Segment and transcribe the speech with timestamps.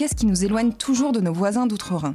[0.00, 2.14] Qu'est-ce qui nous éloigne toujours de nos voisins d'outre-Rhin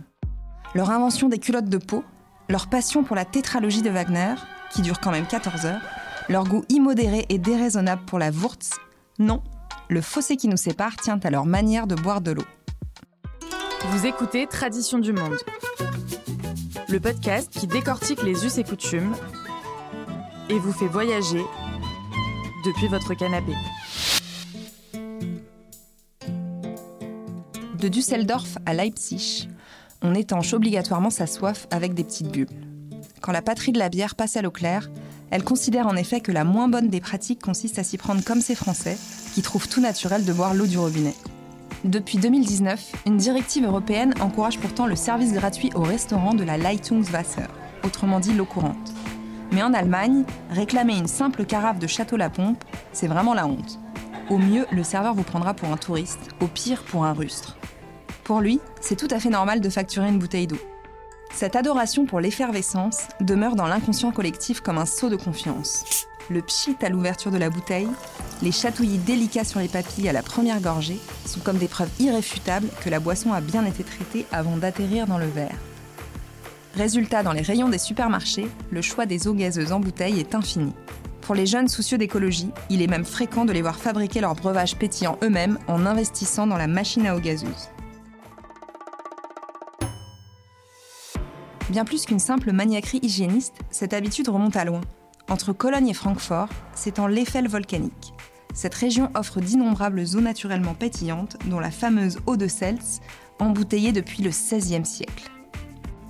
[0.73, 2.03] Leur invention des culottes de peau,
[2.49, 4.33] leur passion pour la tétralogie de Wagner,
[4.71, 5.81] qui dure quand même 14 heures,
[6.27, 8.71] leur goût immodéré et déraisonnable pour la Wurz
[9.19, 9.43] Non,
[9.87, 12.45] le fossé qui nous sépare tient à leur manière de boire de l'eau.
[13.89, 15.37] Vous écoutez Tradition du Monde,
[16.89, 19.13] le podcast qui décortique les us et coutumes
[20.49, 21.45] et vous fait voyager
[22.65, 23.53] depuis votre canapé.
[27.85, 29.47] De Düsseldorf à Leipzig,
[30.01, 32.49] on étanche obligatoirement sa soif avec des petites bulles.
[33.21, 34.89] Quand la patrie de la bière passe à l'eau claire,
[35.29, 38.41] elle considère en effet que la moins bonne des pratiques consiste à s'y prendre comme
[38.41, 38.97] ces Français,
[39.35, 41.13] qui trouvent tout naturel de boire l'eau du robinet.
[41.83, 47.45] Depuis 2019, une directive européenne encourage pourtant le service gratuit au restaurant de la Leitungswasser,
[47.83, 48.93] autrement dit l'eau courante.
[49.51, 52.63] Mais en Allemagne, réclamer une simple carafe de Château La Pompe,
[52.93, 53.79] c'est vraiment la honte.
[54.31, 57.59] Au mieux, le serveur vous prendra pour un touriste, au pire pour un rustre.
[58.25, 60.57] Pour lui, c'est tout à fait normal de facturer une bouteille d'eau.
[61.31, 66.07] Cette adoration pour l'effervescence demeure dans l'inconscient collectif comme un saut de confiance.
[66.31, 67.87] Le pchit à l'ouverture de la bouteille,
[68.41, 72.69] les chatouillis délicats sur les papilles à la première gorgée sont comme des preuves irréfutables
[72.83, 75.55] que la boisson a bien été traitée avant d'atterrir dans le verre.
[76.73, 80.73] Résultat, dans les rayons des supermarchés, le choix des eaux gazeuses en bouteille est infini.
[81.21, 84.77] Pour les jeunes soucieux d'écologie, il est même fréquent de les voir fabriquer leurs breuvages
[84.77, 87.69] pétillants eux-mêmes en investissant dans la machine à eau gazeuse.
[91.69, 94.81] Bien plus qu'une simple maniaquerie hygiéniste, cette habitude remonte à loin.
[95.29, 98.13] Entre Cologne et Francfort, s'étend l'Eiffel volcanique.
[98.53, 103.01] Cette région offre d'innombrables eaux naturellement pétillantes, dont la fameuse eau de Sels,
[103.39, 105.31] embouteillée depuis le XVIe siècle.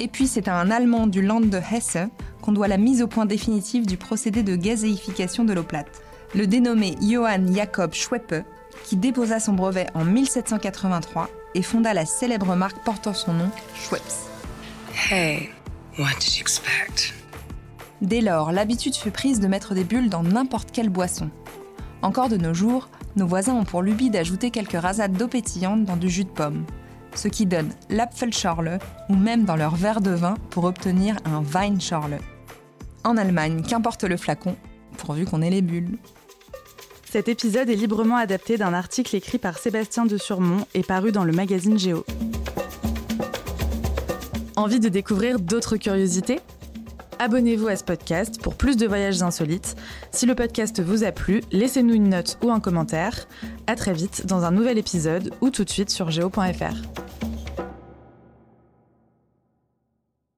[0.01, 1.97] Et puis c'est à un Allemand du Land de Hesse
[2.41, 6.01] qu'on doit la mise au point définitive du procédé de gazéification de l'eau plate,
[6.35, 8.43] le dénommé Johann Jakob Schweppe,
[8.83, 14.34] qui déposa son brevet en 1783 et fonda la célèbre marque portant son nom, Schweppes.
[14.95, 15.49] Hey,
[15.99, 17.13] what did you expect?
[18.01, 21.29] Dès lors, l'habitude fut prise de mettre des bulles dans n'importe quelle boisson.
[22.01, 25.97] Encore de nos jours, nos voisins ont pour lubie d'ajouter quelques rasades d'eau pétillante dans
[25.97, 26.65] du jus de pomme,
[27.13, 28.79] ce qui donne l'Apfelschorle
[29.09, 32.19] ou même dans leur verre de vin pour obtenir un Weinschorle.
[33.03, 34.55] En Allemagne, qu'importe le flacon,
[34.97, 35.99] pourvu qu'on ait les bulles.
[37.03, 41.25] Cet épisode est librement adapté d'un article écrit par Sébastien de Surmont et paru dans
[41.25, 42.05] le magazine Géo.
[44.57, 46.39] Envie de découvrir d'autres curiosités?
[47.19, 49.75] Abonnez-vous à ce podcast pour plus de voyages insolites.
[50.11, 53.27] Si le podcast vous a plu, laissez-nous une note ou un commentaire.
[53.67, 57.04] À très vite dans un nouvel épisode ou tout de suite sur geo.fr.